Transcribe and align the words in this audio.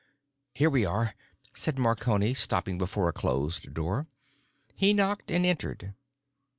"Here 0.55 0.71
we 0.71 0.83
are," 0.83 1.13
said 1.53 1.77
Marconi 1.77 2.33
stopping 2.33 2.79
before 2.79 3.07
a 3.07 3.13
closed 3.13 3.71
door. 3.75 4.07
He 4.75 4.95
knocked 4.95 5.29
and 5.29 5.45
entered. 5.45 5.93